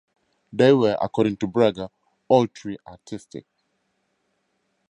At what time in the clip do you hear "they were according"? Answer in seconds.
0.51-1.37